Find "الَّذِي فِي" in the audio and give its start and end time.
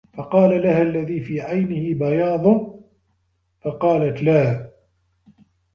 0.81-1.41